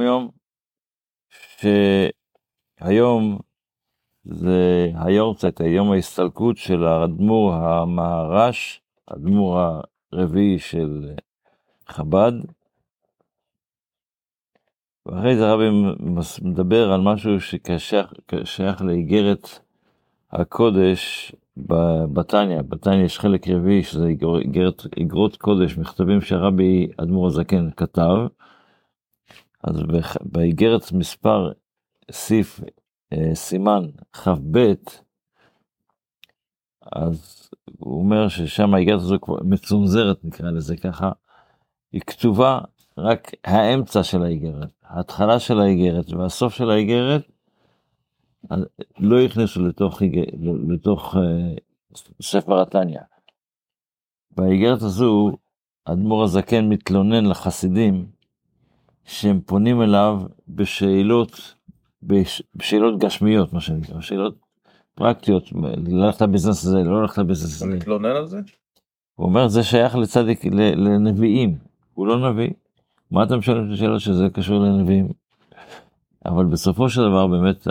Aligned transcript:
יום 0.00 0.04
יום, 0.04 0.30
שהיום 2.80 3.38
זה 4.24 4.90
היורצייט, 4.94 5.60
היום 5.60 5.92
ההסתלקות 5.92 6.56
של 6.56 6.84
האדמו"ר 6.84 7.54
המהר"ש, 7.54 8.80
האדמו"ר 9.08 9.60
הרביעי 10.12 10.58
של 10.58 11.14
חב"ד. 11.86 12.32
ואחרי 15.06 15.36
זה 15.36 15.48
הרבי 15.48 15.64
מדבר 16.42 16.92
על 16.92 17.00
משהו 17.00 17.40
ששייך 17.40 18.82
לאיגרת 18.82 19.48
הקודש 20.30 21.32
בתניא, 22.12 22.62
בתניא 22.62 23.04
יש 23.04 23.18
חלק 23.18 23.48
רביעי 23.48 23.82
שזה 23.82 24.08
איגרות 24.96 25.36
קודש, 25.36 25.78
מכתבים 25.78 26.20
שהרבי 26.20 26.88
אדמו"ר 26.96 27.26
הזקן 27.26 27.70
כתב. 27.76 28.16
אז 29.66 29.76
באיגרת 30.20 30.92
מספר 30.92 31.52
סיף 32.10 32.60
אה, 33.12 33.34
סימן 33.34 33.82
כ"ב, 34.12 34.72
אז 36.92 37.50
הוא 37.78 37.98
אומר 37.98 38.28
ששם 38.28 38.74
האיגרת 38.74 39.00
הזו 39.00 39.16
מצונזרת 39.44 40.24
נקרא 40.24 40.50
לזה 40.50 40.76
ככה, 40.76 41.12
היא 41.92 42.00
כתובה 42.00 42.60
רק 42.98 43.30
האמצע 43.44 44.02
של 44.02 44.22
האיגרת, 44.22 44.68
ההתחלה 44.82 45.40
של 45.40 45.60
האיגרת 45.60 46.12
והסוף 46.12 46.54
של 46.54 46.70
האיגרת 46.70 47.22
לא 48.98 49.20
הכניסו 49.20 49.66
לתוך, 49.66 50.02
לתוך 50.68 51.16
אה, 51.16 51.54
ספר 52.22 52.62
התניא. 52.62 53.00
באיגרת 54.30 54.82
הזו 54.82 55.32
אדמו"ר 55.84 56.24
הזקן 56.24 56.68
מתלונן 56.68 57.26
לחסידים 57.26 58.15
שהם 59.06 59.40
פונים 59.40 59.82
אליו 59.82 60.22
בשאלות, 60.48 61.54
בשאלות 62.54 62.98
גשמיות 62.98 63.52
מה 63.52 63.60
שנקרא, 63.60 64.00
שאלות 64.00 64.38
פרקטיות, 64.94 65.44
ללכת 65.86 66.20
לביזנס 66.22 66.64
הזה, 66.64 66.78
לא 66.78 67.02
ללכת 67.02 67.18
לביזנס 67.18 67.62
הזה. 67.62 67.66
אתה 67.66 67.74
מתלונן 67.74 68.16
על 68.16 68.26
זה? 68.26 68.40
הוא 69.14 69.26
אומר 69.26 69.48
זה 69.48 69.62
שייך 69.62 69.96
לצדיק, 69.96 70.44
לנביאים, 70.76 71.58
הוא 71.94 72.06
לא 72.06 72.30
נביא. 72.30 72.50
מה 73.10 73.24
אתה 73.24 73.36
משלם 73.36 73.68
את 73.68 73.72
השאלות 73.72 74.00
שזה 74.00 74.28
קשור 74.32 74.58
לנביאים? 74.58 75.08
אבל 76.26 76.44
בסופו 76.44 76.88
של 76.88 77.00
דבר 77.00 77.26
באמת 77.26 77.66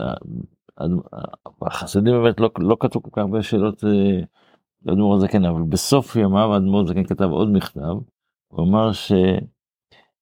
החסידים 1.62 2.14
באמת 2.14 2.40
לא, 2.40 2.50
לא 2.60 2.78
כתבו 2.80 3.04
כל 3.04 3.10
כך 3.14 3.18
הרבה 3.18 3.44
שאלות 3.44 3.84
אה, 3.84 4.20
לאדמו"ר 4.86 5.16
הזקן, 5.16 5.46
אבל 5.46 5.62
בסוף 5.62 6.16
ימיו 6.16 6.54
האדמו"ר 6.54 6.82
הזקן 6.82 7.04
כתב 7.04 7.30
עוד 7.30 7.52
מכתב, 7.52 7.96
הוא 8.48 8.68
אמר 8.68 8.92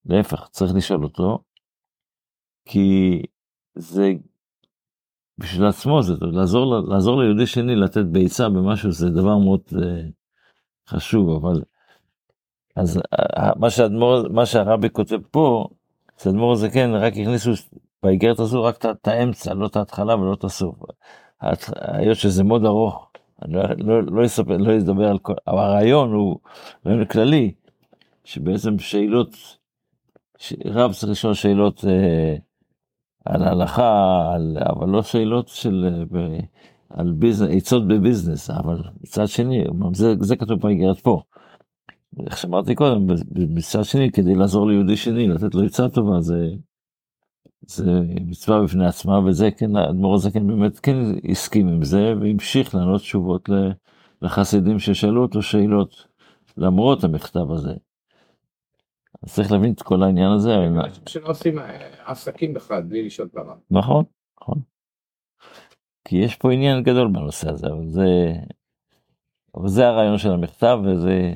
שלהפך, 0.08 0.48
צריך 0.52 0.72
לשאול 0.76 1.04
אותו, 1.04 1.40
כי 2.66 3.22
זה 3.76 4.12
בשביל 5.38 5.66
עצמו, 5.68 6.04
זה 6.04 6.14
לעזור, 6.22 6.84
לעזור 6.90 7.22
ליהודי 7.22 7.48
שני 7.48 7.76
לתת 7.76 8.06
ביצה 8.06 8.50
במשהו, 8.50 8.92
זה 8.92 9.10
דבר 9.10 9.38
מאוד 9.38 9.62
uh, 9.72 9.78
חשוב, 10.90 11.30
אבל 11.30 11.62
אז 12.76 12.98
uh, 12.98 13.60
מה 13.60 13.70
שהאדמו"ר, 13.70 14.30
מה 14.30 14.46
שהרבי 14.46 14.90
כותב 14.90 15.20
פה, 15.32 15.68
שאדמו"ר 16.24 16.54
הזקן 16.54 16.94
רק 16.94 17.14
הכניסו 17.14 17.52
באיגרת 18.04 18.40
הזו 18.40 18.64
רק 18.64 18.86
את 18.86 19.08
האמצע, 19.08 19.54
לא 19.54 19.66
את 19.66 19.76
ההתחלה 19.76 20.16
ולא 20.16 20.34
את 20.34 20.44
הסוף. 20.44 20.76
היות 21.76 22.18
שזה 22.18 22.44
מאוד 22.44 22.66
ארוך, 22.66 23.12
אני 23.42 23.54
לא, 23.54 23.64
לא, 23.78 24.04
לא, 24.04 24.26
אספר, 24.26 24.58
לא 24.58 24.78
אדבר 24.78 25.08
על 25.08 25.20
כל, 25.20 25.34
אבל 25.48 25.60
הרעיון 25.60 26.14
הוא 26.14 26.40
רעיון 26.86 27.06
כללי, 27.06 27.54
שבעצם 28.24 28.80
שאלות, 28.80 29.58
רב 30.66 30.94
צריך 30.94 31.12
לשאול 31.12 31.34
שאלות 31.34 31.86
אה, 31.86 32.36
על 33.26 33.44
הלכה, 33.44 34.32
על, 34.34 34.58
אבל 34.70 34.90
לא 34.90 35.04
שאלות 35.04 35.48
של, 35.48 35.90
אה, 36.16 36.40
על 36.90 37.12
ביזנס, 37.12 37.50
עצות 37.52 37.88
בביזנס, 37.88 38.50
אבל 38.50 38.82
מצד 39.02 39.28
שני, 39.28 39.64
זה, 39.94 40.14
זה 40.20 40.36
כתוב 40.36 40.60
באיגרת 40.60 41.00
פה. 41.00 41.22
איך 42.26 42.38
שאמרתי 42.38 42.76
קודם, 42.76 43.08
מצד 43.36 43.84
שני, 43.84 44.12
כדי 44.12 44.36
לעזור 44.36 44.68
ליהודי 44.68 44.98
שני, 44.98 45.28
לתת 45.28 45.56
לו 45.56 45.64
עצה 45.64 45.90
טובה, 45.90 46.22
זה... 46.22 46.50
זה 47.68 48.02
מצווה 48.26 48.64
בפני 48.64 48.86
עצמה 48.86 49.20
וזה 49.20 49.52
כן 49.52 49.76
האדמו"ר 49.76 50.16
הזקן 50.16 50.48
באמת 50.48 50.80
כן 50.80 50.96
הסכים 51.32 51.68
עם 51.68 51.84
זה 51.84 52.14
והמשיך 52.22 52.76
לענות 52.76 53.02
תשובות 53.02 53.50
לחסידים 54.22 54.80
ששאלו 54.80 55.22
אותו 55.22 55.42
שאלות 55.42 56.08
למרות 56.58 57.04
המכתב 57.04 57.52
הזה. 57.52 57.74
אז 59.24 59.34
צריך 59.34 59.52
להבין 59.52 59.74
את 59.74 59.82
כל 59.82 60.04
העניין 60.04 60.32
הזה. 60.32 60.56
שלא 61.06 61.28
עושים 61.28 61.60
אה, 61.60 61.88
עסקים 62.06 62.54
בכלל 62.54 62.82
בלי 62.82 63.06
לשאול 63.06 63.30
ברב. 63.34 63.58
נכון, 63.72 64.04
נכון. 64.42 64.60
כי 66.06 66.18
יש 66.18 66.36
פה 66.36 66.52
עניין 66.52 66.84
גדול 66.84 67.08
בנושא 67.08 67.50
הזה 67.50 67.68
אבל 67.68 67.88
זה 67.88 68.34
אבל 69.56 69.68
זה 69.68 69.88
הרעיון 69.88 70.18
של 70.18 70.32
המכתב 70.32 70.80
וזה 70.86 71.34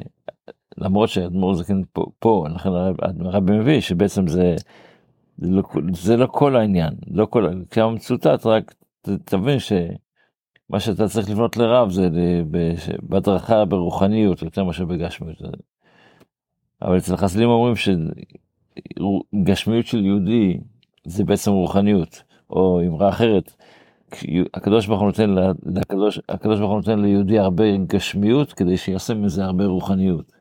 למרות 0.77 1.09
שהאדמו"ר 1.09 1.53
זקן 1.53 1.81
פה, 1.93 2.05
פה 2.19 2.45
לכן 2.55 2.69
הרבי 3.25 3.59
מביא 3.59 3.81
שבעצם 3.81 4.27
זה 4.27 4.55
זה 5.37 5.51
לא, 5.51 5.63
זה 5.93 6.17
לא 6.17 6.27
כל 6.31 6.55
העניין, 6.55 6.93
לא 7.07 7.25
כל, 7.25 7.49
כמה 7.71 7.91
מצוטט, 7.91 8.45
רק 8.45 8.75
תבין 9.01 9.59
שמה 9.59 10.79
שאתה 10.79 11.07
צריך 11.07 11.29
לפנות 11.29 11.57
לרב 11.57 11.89
זה 11.89 12.09
בהדרכה 13.01 13.65
ברוחניות 13.65 14.41
יותר 14.41 14.63
מאשר 14.63 14.85
בגשמיות. 14.85 15.37
אבל 16.81 16.97
אצל 16.97 17.13
החסידים 17.13 17.49
אומרים 17.49 17.73
שגשמיות 19.35 19.85
של 19.85 20.05
יהודי 20.05 20.57
זה 21.05 21.23
בעצם 21.23 21.51
רוחניות, 21.51 22.23
או 22.49 22.81
אמרה 22.87 23.09
אחרת, 23.09 23.53
הקדוש 24.53 24.87
ברוך 24.87 24.99
הוא 24.99 25.07
נותן, 25.07 25.35
לקדוש, 25.65 26.19
הקדוש 26.29 26.59
ברוך 26.59 26.71
הוא 26.71 26.77
נותן 26.77 26.99
ליהודי 26.99 27.39
הרבה 27.39 27.77
גשמיות 27.87 28.53
כדי 28.53 28.77
שיעשה 28.77 29.13
מזה 29.13 29.45
הרבה 29.45 29.65
רוחניות. 29.65 30.31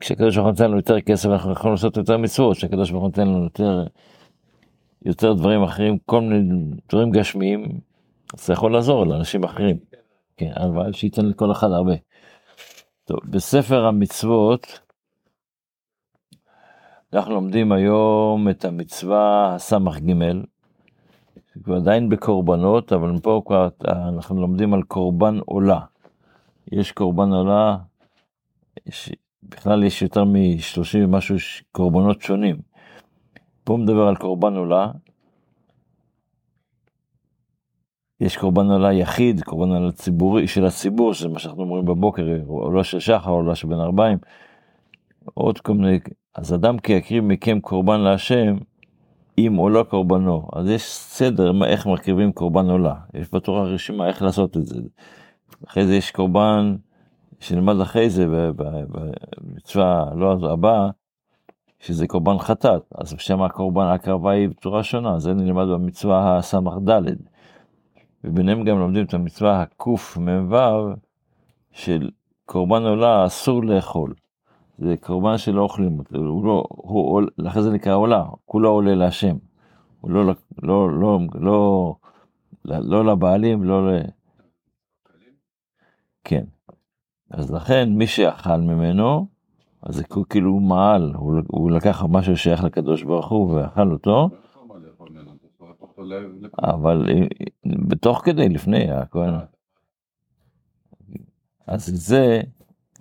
כשהקדוש 0.00 0.36
ברוך 0.36 0.46
הוא 0.46 0.52
נותן 0.52 0.64
לנו 0.64 0.76
יותר 0.76 1.00
כסף 1.00 1.28
אנחנו 1.28 1.52
יכולים 1.52 1.72
לעשות 1.72 1.96
יותר 1.96 2.16
מצוות, 2.16 2.56
כשהקדוש 2.56 2.90
ברוך 2.90 3.02
הוא 3.02 3.08
נותן 3.08 3.28
לנו 3.28 3.44
יותר, 3.44 3.84
יותר 5.04 5.32
דברים 5.32 5.62
אחרים, 5.62 5.98
כל 6.06 6.20
מיני 6.20 6.54
דברים 6.88 7.10
גשמיים, 7.10 7.80
אז 8.34 8.46
זה 8.46 8.52
יכול 8.52 8.72
לעזור 8.72 9.06
לאנשים 9.06 9.44
אחרים. 9.44 9.76
כן, 10.36 10.52
אבל 10.56 10.92
שייתן 10.92 11.26
לכל 11.26 11.52
אחד 11.52 11.70
הרבה. 11.70 11.94
טוב, 13.04 13.18
בספר 13.24 13.84
המצוות, 13.84 14.80
אנחנו 17.14 17.34
לומדים 17.34 17.72
היום 17.72 18.48
את 18.48 18.64
המצווה 18.64 19.54
הסמ"ך 19.54 19.98
ג', 19.98 20.12
כבר 21.64 21.76
עדיין 21.76 22.08
בקורבנות, 22.08 22.92
אבל 22.92 23.18
פה 23.22 23.42
כבר 23.46 23.68
אנחנו 23.88 24.40
לומדים 24.40 24.74
על 24.74 24.82
קורבן 24.82 25.38
עולה. 25.46 25.80
יש 26.72 26.92
קורבן 26.92 27.32
עולה, 27.32 27.76
יש 28.86 29.12
בכלל 29.42 29.84
יש 29.84 30.02
יותר 30.02 30.24
מ-30 30.24 30.98
ומשהו 31.04 31.36
קורבנות 31.72 32.22
שונים. 32.22 32.56
פה 33.64 33.76
מדבר 33.76 34.08
על 34.08 34.16
קורבן 34.16 34.56
עולה. 34.56 34.90
יש 38.20 38.36
קורבן 38.36 38.66
עולה 38.66 38.92
יחיד, 38.92 39.42
קורבן 39.42 39.72
עולה 39.72 39.92
ציבורי 39.92 40.46
של 40.46 40.66
הציבור, 40.66 41.14
שזה 41.14 41.28
מה 41.28 41.38
שאנחנו 41.38 41.62
אומרים 41.62 41.84
בבוקר, 41.84 42.22
עולה 42.46 42.84
של 42.84 43.00
שחר, 43.00 43.30
עולה 43.30 43.54
של 43.54 43.68
בן 43.68 43.80
ארבעים. 43.80 44.18
עוד 45.34 45.60
כל 45.60 45.74
מיני, 45.74 45.98
אז 46.34 46.54
אדם 46.54 46.78
כי 46.78 46.92
יקריב 46.92 47.24
מכם 47.24 47.60
קורבן 47.60 48.00
להשם, 48.00 48.56
אם 49.38 49.54
עולה 49.56 49.84
קורבנו. 49.84 50.48
אז 50.52 50.68
יש 50.68 50.82
סדר 50.92 51.64
איך 51.64 51.86
מרכיבים 51.86 52.32
קורבן 52.32 52.70
עולה. 52.70 52.94
יש 53.14 53.28
בתורה 53.32 53.62
רשימה 53.62 54.08
איך 54.08 54.22
לעשות 54.22 54.56
את 54.56 54.66
זה. 54.66 54.80
אחרי 55.66 55.86
זה 55.86 55.94
יש 55.94 56.10
קורבן 56.10 56.76
שנלמד 57.40 57.80
אחרי 57.80 58.10
זה 58.10 58.26
במצווה 59.38 60.04
לא 60.14 60.52
הבאה, 60.52 60.90
שזה 61.80 62.06
קורבן 62.06 62.38
חטאת, 62.38 62.82
אז 62.94 63.14
שם 63.18 63.42
הקורבן 63.42 63.84
ההקרבה 63.84 64.30
היא 64.30 64.48
בצורה 64.48 64.82
שונה, 64.82 65.18
זה 65.18 65.34
נלמד 65.34 65.64
במצווה 65.64 66.38
הס"ד. 66.38 66.90
וביניהם 68.24 68.64
גם 68.64 68.78
לומדים 68.78 69.04
את 69.04 69.14
המצווה 69.14 69.62
הקמ"ו 69.62 70.56
של 71.72 72.10
קורבן 72.46 72.82
עולה 72.82 73.26
אסור 73.26 73.64
לאכול. 73.64 74.14
זה 74.82 74.94
קורבן 75.00 75.38
שלא 75.38 75.62
אוכלים 75.62 75.98
אותו, 75.98 76.16
הוא 76.16 76.44
לא, 76.44 76.64
הוא, 76.68 77.22
לכן 77.38 77.60
זה 77.60 77.70
נקרא 77.70 77.94
עולה, 77.94 78.24
כולו 78.44 78.70
עולה 78.70 78.94
להשם. 78.94 79.36
הוא 80.00 80.10
לא, 80.10 80.24
לא, 80.26 80.34
לא, 80.62 81.20
לא, 81.34 81.94
לא, 82.64 82.78
לא 82.82 83.04
לבעלים, 83.04 83.64
לא 83.64 83.92
ל... 83.92 84.00
כן. 86.24 86.44
אז 87.30 87.50
לכן 87.50 87.88
מי 87.92 88.06
שאכל 88.06 88.56
ממנו, 88.56 89.26
אז 89.82 89.94
זה 89.94 90.04
כאילו 90.30 90.60
מעל, 90.60 91.12
הוא, 91.14 91.40
הוא 91.48 91.70
לקח 91.70 92.04
משהו 92.08 92.36
שייך 92.36 92.64
לקדוש 92.64 93.02
ברוך 93.02 93.28
הוא 93.28 93.54
ואכל 93.54 93.92
אותו. 93.92 94.28
אבל 96.62 97.06
בתוך 97.64 98.22
כדי, 98.24 98.48
לפני 98.48 98.90
הכהן. 98.90 99.34
אז 101.66 101.86
זה, 101.86 102.40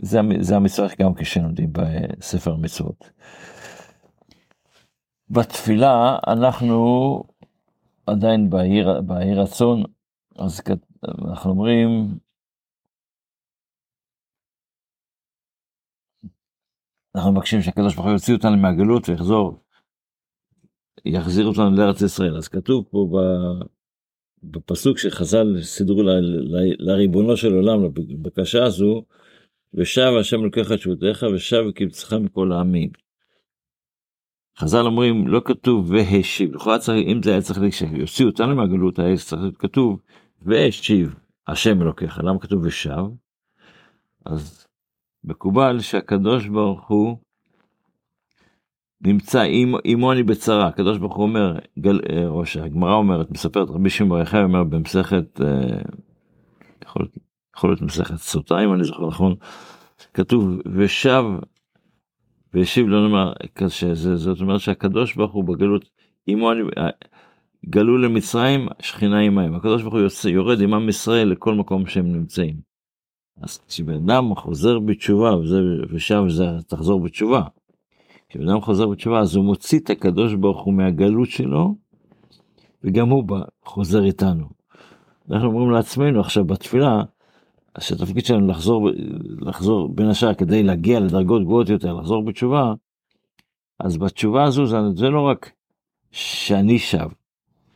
זה, 0.02 0.20
זה 0.40 0.56
המצווה 0.56 0.88
גם 1.00 1.14
כשלומדים 1.14 1.74
בספר 1.74 2.54
המצוות. 2.54 3.12
בתפילה 5.30 6.18
אנחנו 6.28 7.24
עדיין 8.08 8.50
באי 9.06 9.34
רצון, 9.36 9.84
אז 10.40 10.62
אנחנו 11.28 11.52
אומרים, 11.52 12.18
אנחנו 17.16 17.32
מבקשים 17.32 17.62
שהקדוש 17.62 17.96
ברוך 17.96 18.06
הוא 18.06 18.14
יוציא 18.14 18.36
אותנו 18.36 18.58
מהגלות 18.58 19.10
ויחזור, 19.10 19.64
יחזיר 21.06 21.46
אותנו 21.46 21.72
לארץ 21.72 22.02
ישראל. 22.02 22.38
אז 22.38 22.48
כתוב 22.48 22.86
פה 22.92 23.10
בפסוק 24.44 24.98
שחז"ל 24.98 25.62
סידרו 25.62 26.02
לריבונו 26.80 27.38
של 27.38 27.54
עולם, 27.54 27.84
לבקשה 27.84 28.64
הזו, 28.64 29.04
ושב 29.74 30.12
השם 30.20 30.42
אלוקיך 30.42 30.72
את 30.72 30.80
שבותיך 30.80 31.26
ושב 31.36 31.64
וקבצך 31.70 32.14
מכל 32.14 32.52
העמים. 32.52 32.90
חז"ל 34.58 34.86
אומרים 34.86 35.28
לא 35.28 35.42
כתוב 35.46 35.92
והשיב, 35.92 36.56
לכאורה 36.56 36.80
צריך, 36.80 37.08
אם 37.08 37.24
זה 37.24 37.32
היה 37.32 37.42
צריך 37.42 37.60
שיוציאו 37.72 38.30
אותנו 38.30 38.56
מהגלות 38.56 39.00
היה 39.00 39.18
צריך 39.18 39.42
להיות 39.42 39.58
כתוב 39.58 40.00
והשיב 40.42 41.16
השם 41.48 41.82
אלוקיך, 41.82 42.20
למה 42.24 42.40
כתוב 42.40 42.66
ושב? 42.66 43.04
אז 44.26 44.68
מקובל 45.24 45.80
שהקדוש 45.80 46.48
ברוך 46.48 46.88
הוא 46.88 47.18
נמצא 49.02 49.44
עמו 49.84 50.12
אני 50.12 50.24
בצרה, 50.24 50.68
הקדוש 50.68 50.98
ברוך 50.98 51.16
הוא 51.16 51.24
אומר, 51.24 51.60
גל, 51.80 52.00
אה, 52.10 52.28
או 52.28 52.46
שהגמרא 52.46 52.94
אומרת, 52.94 53.32
מספרת 53.32 53.70
רבי 53.70 53.90
שמעון 53.90 54.22
יחי 54.22 54.44
אומר 54.44 54.64
במסכת, 54.64 55.42
אה, 55.42 55.82
יכול, 56.84 57.08
יכול 57.62 57.70
להיות 57.70 57.82
מסכת 57.82 58.16
סוטה 58.16 58.64
אם 58.64 58.74
אני 58.74 58.84
זוכר 58.84 59.08
נכון, 59.08 59.36
כתוב 60.14 60.60
ושב 60.76 61.24
והשיב 62.54 62.88
לא 62.88 63.08
נאמר 63.08 63.34
קשה, 63.54 63.94
זאת 63.94 64.42
אומרת 64.42 64.60
שהקדוש 64.60 65.16
ברוך 65.16 65.34
הוא 65.34 65.44
בגלות, 65.44 65.90
עמו 66.28 66.52
אני, 66.52 66.62
אה, 66.78 66.90
גלו 67.66 67.98
למצרים, 67.98 68.68
שכינה 68.80 69.20
עמהם, 69.20 69.56
הקדוש 69.56 69.82
ברוך 69.82 69.94
הוא 69.94 70.02
יוצא, 70.02 70.28
יורד 70.28 70.62
עם 70.62 70.74
עם 70.74 70.90
ישראל 70.90 71.28
לכל 71.28 71.56
מקום 71.56 71.88
שהם 71.88 72.14
נמצאים. 72.14 72.56
אז 73.42 73.60
כשבן 73.68 73.94
אדם 73.94 74.36
חוזר 74.36 74.80
בתשובה, 74.80 75.36
וזה, 75.36 75.60
ושב 75.90 76.24
זה 76.28 76.46
תחזור 76.68 77.00
בתשובה, 77.00 77.42
כשבן 78.30 78.50
אדם 78.50 78.62
חוזר 78.62 78.88
בתשובה 78.88 79.20
אז 79.20 79.36
הוא 79.36 79.46
מוציא 79.46 79.80
את 79.80 79.90
הקדוש 79.90 80.34
ברוך 80.34 80.64
הוא 80.64 80.74
מהגלות 80.74 81.30
שלו, 81.30 81.76
וגם 82.84 83.10
הוא 83.10 83.24
בא, 83.24 83.42
חוזר 83.66 84.04
איתנו. 84.04 84.46
אנחנו 85.32 85.48
אומרים 85.48 85.72
לעצמנו 85.72 86.20
עכשיו 86.20 86.46
בתפילה, 86.46 87.04
שהתפקיד 87.80 88.26
שלנו 88.26 88.48
לחזור, 88.48 88.90
לחזור 89.40 89.90
בין 89.96 90.08
השאר 90.08 90.34
כדי 90.34 90.64
להגיע 90.64 91.00
לדרגות 91.00 91.44
גבוהות 91.44 91.70
יותר, 91.70 91.94
לחזור 91.94 92.26
בתשובה, 92.26 92.74
אז 93.80 93.98
בתשובה 93.98 94.44
הזו 94.44 94.66
זה, 94.66 94.78
זה 94.96 95.10
לא 95.10 95.22
רק 95.22 95.52
שאני 96.12 96.80
שב, 96.80 97.10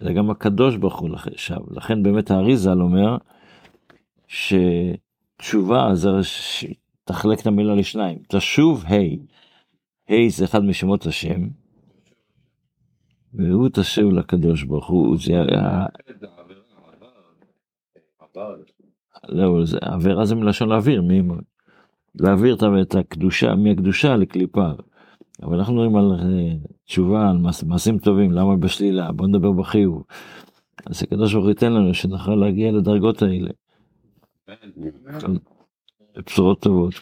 אלא 0.02 0.14
גם 0.14 0.30
הקדוש 0.30 0.78
ברוך 0.78 1.00
הוא 1.00 1.10
שב. 1.36 1.60
לכן 1.72 2.04
באמת 2.04 2.32
האריזל 2.32 2.82
אומר 2.82 3.18
שתשובה 4.28 5.90
זה 5.94 6.10
תחלק 7.04 7.42
את 7.42 7.48
המילה 7.48 7.76
לשניים, 7.76 8.20
תשוב 8.28 8.84
ה', 8.86 8.94
ה' 10.14 10.30
זה 10.30 10.46
אחד 10.46 10.64
משמות 10.64 11.06
השם, 11.06 11.48
והוא 13.34 13.70
תשב 13.74 14.06
לקדוש 14.06 14.64
ברוך 14.64 14.88
הוא, 14.88 15.18
זה 15.18 15.34
היה... 15.34 15.86
לא, 19.28 19.66
זה, 19.66 19.78
עבירה 19.82 20.26
זה 20.26 20.36
מלשון 20.36 20.70
להעביר, 20.70 21.02
מי, 21.02 21.22
להעביר 22.16 22.58
את 22.82 22.96
הקדושה, 22.96 23.56
מהקדושה 23.56 24.16
לקליפה. 24.16 24.70
אבל 25.44 25.58
אנחנו 25.58 25.74
מדברים 25.74 25.96
על 25.96 26.12
אה, 26.12 26.56
תשובה, 26.86 27.30
על 27.30 27.38
מעש, 27.38 27.64
מעשים 27.64 28.00
טובים, 28.00 28.32
למה 28.32 28.56
בשלילה? 28.56 29.12
בוא 29.12 29.28
נדבר 29.28 29.52
בחיוב. 29.52 30.04
אז 30.86 31.04
הקדוש 31.04 31.34
ברוך 31.34 31.46
הוא 31.46 31.52
ייתן 31.52 31.74
לנו 31.74 31.94
שנוכל 31.94 32.36
להגיע 32.36 32.72
לדרגות 32.72 33.22
האלה. 33.22 33.50
בשורות 36.26 36.62
טובות. 36.62 36.94